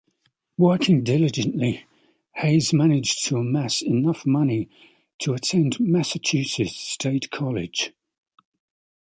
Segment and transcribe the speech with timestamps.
[0.57, 1.85] Working diligently,
[2.33, 4.67] Hayes managed to amass enough money
[5.19, 7.93] to attend Massachusetts State College.